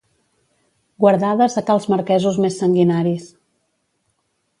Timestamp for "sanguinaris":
2.63-3.29